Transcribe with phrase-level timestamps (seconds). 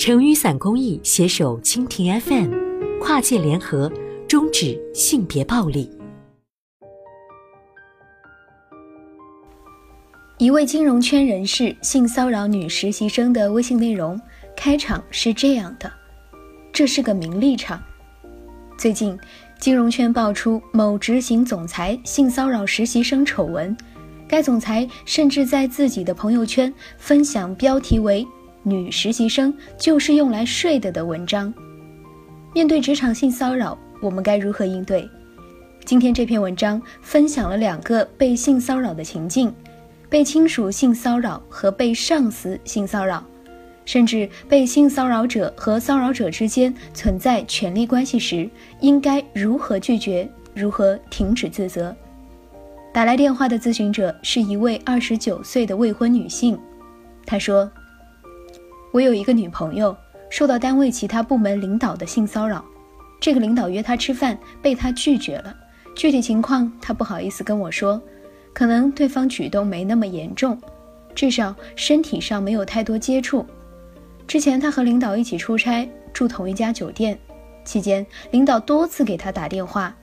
[0.00, 2.50] 成雨伞公益携手蜻蜓 FM，
[3.02, 3.92] 跨界联合，
[4.26, 5.90] 终止性别暴力。
[10.38, 14.18] 一位金融圈人士性骚扰女实习生的微信内容，
[14.56, 15.92] 开场是这样的
[16.72, 17.78] ：“这是个名利场。”
[18.80, 19.18] 最近，
[19.58, 23.76] 金融圈爆出某执行总裁性骚扰实习生丑闻，
[24.26, 28.26] 该总裁甚至在自己的朋友圈分享标题为。
[28.62, 31.52] 女实习生就是用来睡的的文章。
[32.52, 35.08] 面对职场性骚扰，我们该如何应对？
[35.84, 39.52] 今天这篇文章分享了两个被性骚扰的情境：
[40.08, 43.24] 被亲属性骚扰和被上司性骚扰，
[43.84, 48.48] 甚至被性骚扰者和骚扰者之间存在权力关系时，
[48.80, 50.28] 应该如何拒绝？
[50.54, 51.94] 如何停止自责？
[52.92, 56.58] 打来电话的咨询者是一位二十九岁的未婚女性，
[57.24, 57.70] 她说。
[58.92, 59.96] 我有一个女朋友，
[60.28, 62.64] 受到单位其他部门领导的性骚扰。
[63.20, 65.54] 这个领导约她吃饭，被她拒绝了。
[65.94, 68.00] 具体情况她不好意思跟我说，
[68.52, 70.60] 可能对方举动没那么严重，
[71.14, 73.46] 至少身体上没有太多接触。
[74.26, 77.16] 之前她和领导一起出差，住同一家酒店，
[77.64, 79.94] 期间领导多次给她打电话，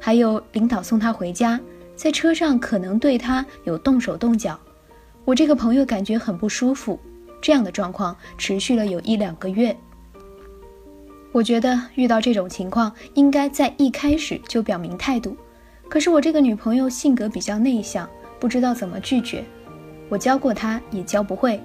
[0.00, 1.60] 还有领导送她回家，
[1.94, 4.58] 在车上可能对她有动手动脚。
[5.24, 6.98] 我这个朋友感觉很不舒服。
[7.42, 9.76] 这样的状况持续了有一两个月。
[11.32, 15.36] 我觉得遇到这种情况，应该在一开始就表明态度。
[15.88, 19.44] 可是我这个女朋友性格比较内向，不知道怎么拒绝。
[20.08, 21.60] 我教过她也教不会，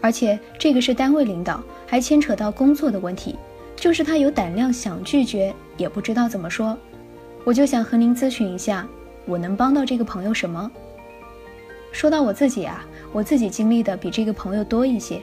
[0.00, 3.36] 而且这个是单位领导，还牵扯到工作的问题。
[3.76, 6.76] 就是她有胆量想拒绝，也不知道怎么说。
[7.44, 8.86] 我就想和您咨询一下，
[9.24, 10.68] 我能帮到这个朋友什么？
[11.96, 12.84] 说到我自己啊。
[13.10, 15.18] 我自己经历的比这个朋友多一些，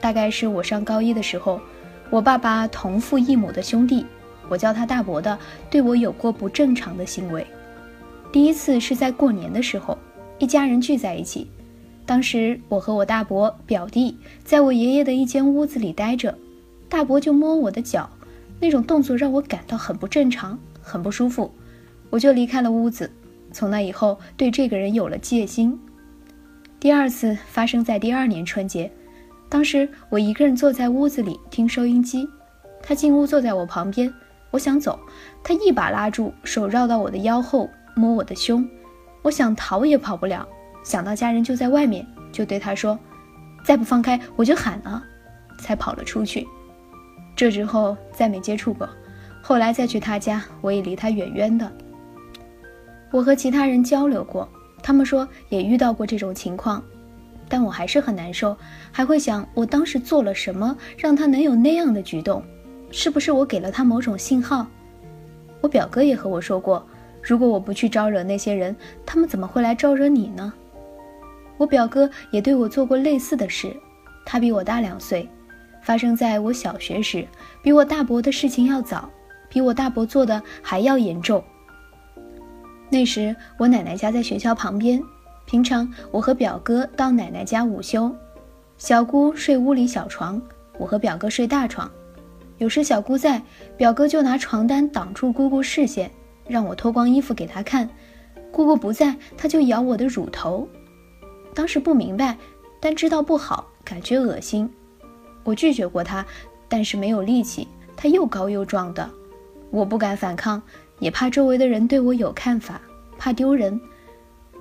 [0.00, 1.60] 大概是我上高一的时候，
[2.08, 4.06] 我爸爸同父异母的兄弟，
[4.48, 5.36] 我叫他大伯的，
[5.68, 7.44] 对我有过不正常的行为。
[8.30, 9.98] 第一次是在过年的时候，
[10.38, 11.50] 一家人聚在一起，
[12.06, 16.38] 当时我和我大伯、表弟在我爷爷的一间屋子里待着，
[16.88, 18.08] 大伯就摸我的脚，
[18.60, 21.52] 那种动作让我感到很不正常，很不舒服，
[22.10, 23.10] 我就离开了屋子。
[23.50, 25.76] 从那以后，对这个人有了戒心。
[26.84, 28.92] 第二次发生在第二年春节，
[29.48, 32.28] 当时我一个人坐在屋子里听收音机，
[32.82, 34.12] 他进屋坐在我旁边，
[34.50, 35.00] 我想走，
[35.42, 38.68] 他一把拉住，手绕到我的腰后摸我的胸，
[39.22, 40.46] 我想逃也跑不了，
[40.84, 42.98] 想到家人就在外面，就对他说
[43.64, 45.02] ：“再不放开我就喊了。”
[45.58, 46.46] 才跑了出去。
[47.34, 48.86] 这之后再没接触过，
[49.40, 51.72] 后来再去他家，我也离他远远的。
[53.10, 54.46] 我和其他人交流过。
[54.84, 56.84] 他们说也遇到过这种情况，
[57.48, 58.54] 但我还是很难受，
[58.92, 62.44] 还会想我当时做了什么让他能有那样的举动，
[62.90, 64.66] 是不是我给了他某种信号？
[65.62, 66.86] 我表哥也和我说过，
[67.22, 70.52] 如果我不去招惹那些人，他们怎么会来招惹你呢？
[71.56, 73.74] 我表哥也对我做过类似的事，
[74.26, 75.26] 他比我大两岁，
[75.80, 77.26] 发生在我小学时，
[77.62, 79.08] 比我大伯的事情要早，
[79.48, 81.42] 比我大伯做的还要严重。
[82.94, 85.02] 那时我奶奶家在学校旁边，
[85.46, 88.08] 平常我和表哥到奶奶家午休，
[88.78, 90.40] 小姑睡屋里小床，
[90.78, 91.90] 我和表哥睡大床。
[92.58, 93.42] 有时小姑在，
[93.76, 96.08] 表哥就拿床单挡住姑姑视线，
[96.46, 97.90] 让我脱光衣服给她看。
[98.52, 100.68] 姑姑不在，他就咬我的乳头。
[101.52, 102.38] 当时不明白，
[102.78, 104.72] 但知道不好，感觉恶心。
[105.42, 106.24] 我拒绝过他，
[106.68, 107.66] 但是没有力气，
[107.96, 109.10] 他又高又壮的，
[109.72, 110.62] 我不敢反抗。
[110.98, 112.80] 也怕周围的人对我有看法，
[113.18, 113.80] 怕丢人，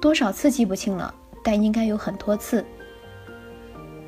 [0.02, 1.14] 多少次记不清了，
[1.44, 2.66] 但应该有很多次。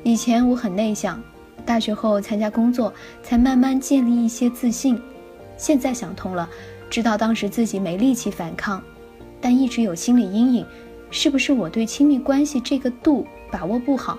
[0.02, 1.22] 以前我很内向，
[1.64, 2.92] 大学后参加工作，
[3.22, 5.00] 才慢慢建立一些自信。
[5.56, 6.48] 现在想通了，
[6.90, 8.82] 知道当时自己没力气反抗，
[9.40, 10.66] 但一直有心理阴影，
[11.10, 14.18] 是不是我对亲密关系这个度把握不好？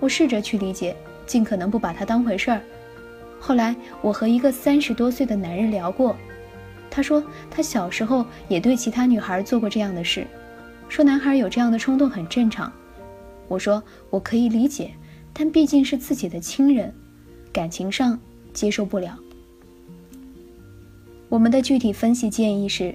[0.00, 0.94] 我试着去理解，
[1.26, 2.60] 尽可能不把它当回事儿。
[3.40, 6.14] 后来我和一个三十多岁的男人聊过。
[6.98, 10.26] 他说，他小时候也对其他女孩做过这样的事，
[10.88, 12.72] 说男孩有这样的冲动很正常。
[13.46, 13.80] 我说
[14.10, 14.90] 我可以理解，
[15.32, 16.92] 但毕竟是自己的亲人，
[17.52, 18.18] 感情上
[18.52, 19.16] 接受不了。
[21.28, 22.92] 我们的具体分析建议是：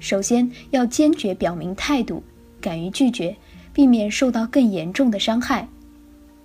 [0.00, 2.22] 首先要坚决表明态度，
[2.58, 3.36] 敢于拒绝，
[3.74, 5.66] 避免受到更严重的伤害；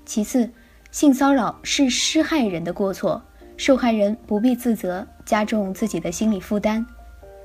[0.05, 0.49] 其次，
[0.91, 3.23] 性骚扰是施害人的过错。
[3.55, 6.85] 受害人不必自责，加重自己的心理负担。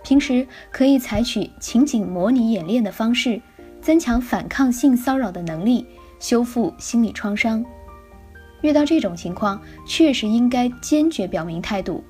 [0.02, 3.40] 平时可以采取情景模拟演练的方式，
[3.81, 5.87] 增强反抗性骚扰的能力，
[6.19, 7.64] 修复心理创伤。
[8.60, 12.04] 遇到这种情况，确实应该坚决表明态度。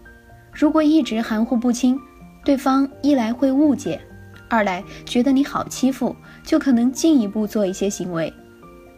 [0.53, 1.99] 如果一直含糊不清，
[2.45, 4.01] 对方一来会误解，
[4.49, 6.15] 二来觉得你好欺负，
[6.45, 8.33] 就可能进一步做一些行为。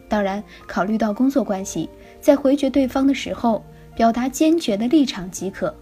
[0.09, 1.89] 当然，考虑到工作关系，
[2.19, 3.63] 在回绝对方的时候，
[3.95, 5.73] 表达坚决的立场即可，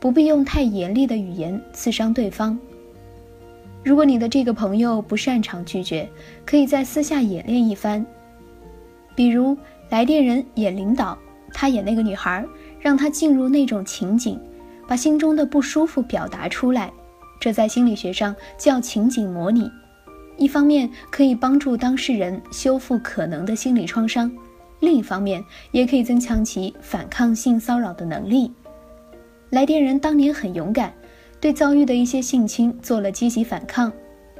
[0.00, 2.58] 不必用太严厉的语言刺伤对方。
[3.84, 6.08] 如果你的这个朋友不擅长拒绝，
[6.44, 8.04] 可以在私下演练一番，
[9.14, 9.56] 比如
[9.90, 11.16] 来电人演领导，
[11.52, 12.44] 他演那个女孩，
[12.80, 14.40] 让他进入那种情景，
[14.88, 16.90] 把心中的不舒服表达出来。
[17.38, 19.70] 这在心理学上叫情景模拟。
[20.36, 24.30] 一方面可以帮助当事人修复可能的心理创伤，
[24.80, 28.50] 另一方面也可以增强其反抗性骚扰的能力。
[29.50, 30.92] 来电人当年很勇敢。
[31.40, 33.90] 对遭遇的一些性侵做了积极反抗，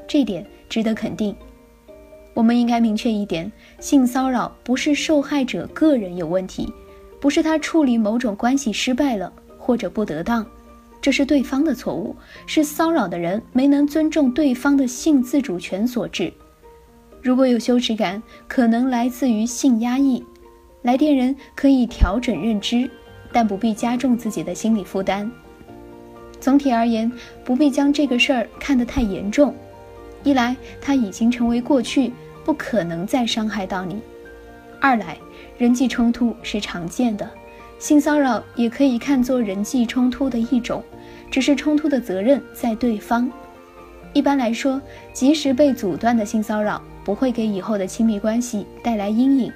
[0.07, 1.35] 这点值得肯定。
[2.35, 6.71] 我们应该明确一点：性骚扰不是受害者个人有问题，
[7.19, 10.45] 不是他处理某种关系失败了或者不得当，
[11.01, 12.15] 这是对方的错误，
[12.45, 16.31] 是骚扰的人没能尊重对方的性自主权所致。
[17.19, 20.23] 如果有羞耻感，可能来自于性压抑。
[20.83, 22.87] 来电人可以调整认知，
[23.31, 25.31] 但不必加重自己的心理负担。
[26.39, 27.11] 总体而言，
[27.43, 29.53] 不必将这个事儿看得太严重。
[30.23, 32.11] 一来，它已经成为过去，
[32.43, 33.95] 不可能再伤害到你；
[34.79, 35.17] 二来，
[35.57, 37.29] 人际冲突是常见的，
[37.77, 40.83] 性骚扰也可以看作人际冲突的一种，
[41.29, 43.31] 只是冲突的责任在对方。
[44.13, 44.81] 一般来说，
[45.13, 49.51] 及时被阻断的性骚扰不会给以后的亲密关系带来阴影，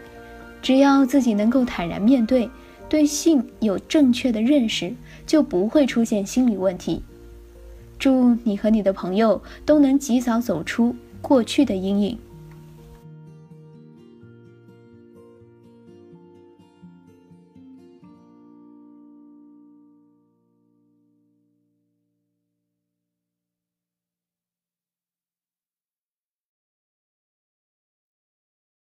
[0.62, 2.50] 只要自己能够坦然面对。
[2.88, 4.94] 对性有正确的认识，
[5.26, 7.02] 就不会出现心理问题。
[7.98, 12.18] 祝你和你的朋友都能及早走出过去的阴影。